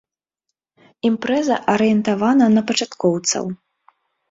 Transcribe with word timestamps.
Імпрэза 1.09 1.55
арыентавана 1.75 2.49
на 2.57 2.61
пачаткоўцаў. 2.73 3.45